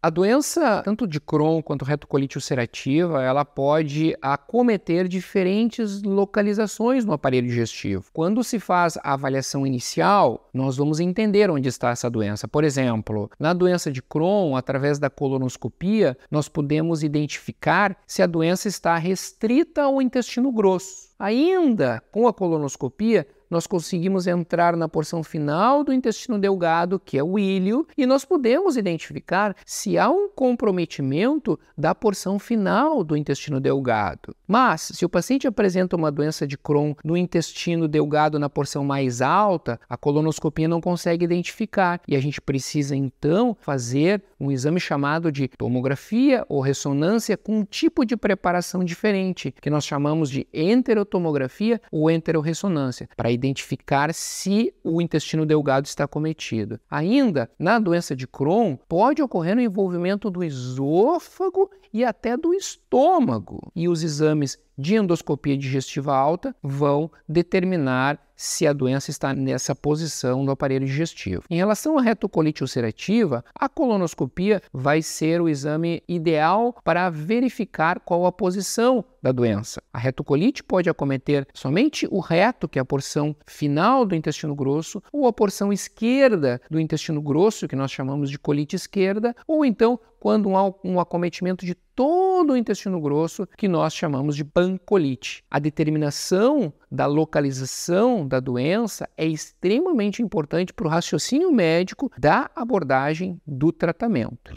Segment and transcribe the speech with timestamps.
[0.00, 7.48] A doença, tanto de Crohn quanto retocolite ulcerativa, ela pode acometer diferentes localizações no aparelho
[7.48, 8.04] digestivo.
[8.12, 12.46] Quando se faz a avaliação inicial, nós vamos entender onde está essa doença.
[12.46, 18.68] Por exemplo, na doença de Crohn, através da colonoscopia, nós podemos identificar se a doença
[18.68, 21.08] está restrita ao intestino grosso.
[21.18, 27.22] Ainda com a colonoscopia, nós conseguimos entrar na porção final do intestino delgado, que é
[27.22, 33.60] o ilho, e nós podemos identificar se há um comprometimento da porção final do intestino
[33.60, 34.34] delgado.
[34.46, 39.20] Mas, se o paciente apresenta uma doença de Crohn no intestino delgado na porção mais
[39.20, 45.30] alta, a colonoscopia não consegue identificar e a gente precisa então fazer um exame chamado
[45.32, 51.80] de tomografia ou ressonância com um tipo de preparação diferente, que nós chamamos de enterotomografia
[51.90, 56.78] ou enteroressonância, para identificar se o intestino delgado está cometido.
[56.90, 63.72] Ainda, na doença de Crohn, pode ocorrer o envolvimento do esôfago e até do estômago.
[63.74, 70.44] E os exames de endoscopia digestiva alta vão determinar se a doença está nessa posição
[70.44, 71.42] no aparelho digestivo.
[71.50, 78.24] Em relação à retocolite ulcerativa, a colonoscopia vai ser o exame ideal para verificar qual
[78.24, 79.82] a posição da doença.
[79.92, 85.02] A retocolite pode acometer somente o reto, que é a porção final do intestino grosso,
[85.12, 89.98] ou a porção esquerda do intestino grosso, que nós chamamos de colite esquerda, ou então
[90.18, 95.42] quando há um acometimento de todo o intestino grosso, que nós chamamos de pancolite.
[95.50, 103.40] A determinação da localização da doença é extremamente importante para o raciocínio médico da abordagem
[103.46, 104.52] do tratamento.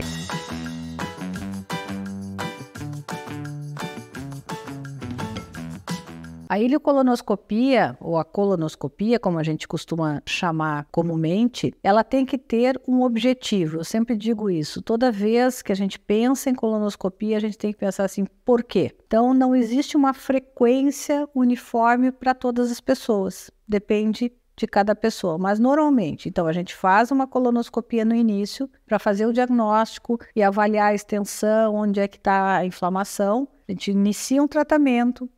[6.51, 12.77] A ileocolonoscopia, ou a colonoscopia, como a gente costuma chamar comumente, ela tem que ter
[12.85, 13.77] um objetivo.
[13.77, 14.81] Eu sempre digo isso.
[14.81, 18.65] Toda vez que a gente pensa em colonoscopia, a gente tem que pensar assim, por
[18.65, 18.93] quê?
[19.07, 23.49] Então, não existe uma frequência uniforme para todas as pessoas.
[23.65, 28.99] Depende de cada pessoa, mas normalmente, então a gente faz uma colonoscopia no início para
[28.99, 33.47] fazer o diagnóstico e avaliar a extensão, onde é que está a inflamação.
[33.69, 35.29] A gente inicia um tratamento,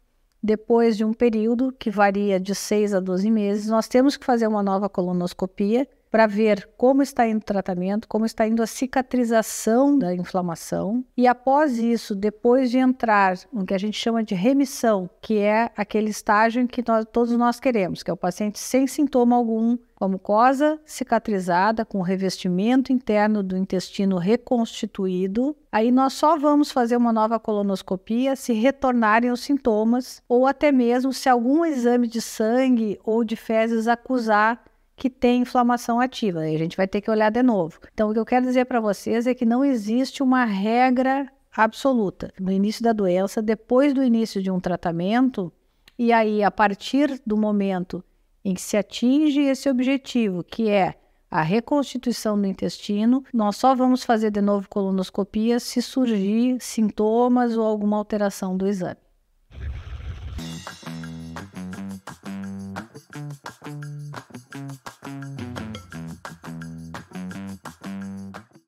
[0.44, 4.46] depois de um período que varia de 6 a 12 meses, nós temos que fazer
[4.46, 9.98] uma nova colonoscopia para ver como está indo o tratamento, como está indo a cicatrização
[9.98, 11.04] da inflamação.
[11.18, 15.72] E após isso, depois de entrar no que a gente chama de remissão, que é
[15.76, 19.76] aquele estágio em que nós, todos nós queremos, que é o paciente sem sintoma algum,
[19.96, 26.72] com a mucosa cicatrizada, com o revestimento interno do intestino reconstituído, aí nós só vamos
[26.72, 32.22] fazer uma nova colonoscopia se retornarem os sintomas ou até mesmo se algum exame de
[32.22, 34.64] sangue ou de fezes acusar
[34.96, 36.42] que tem inflamação ativa.
[36.42, 37.80] A gente vai ter que olhar de novo.
[37.94, 42.34] Então, o que eu quero dizer para vocês é que não existe uma regra absoluta.
[42.40, 45.52] No início da doença, depois do início de um tratamento,
[45.98, 48.04] e aí a partir do momento
[48.44, 50.96] em que se atinge esse objetivo, que é
[51.30, 57.66] a reconstituição do intestino, nós só vamos fazer de novo colonoscopia se surgir sintomas ou
[57.66, 59.03] alguma alteração do exame.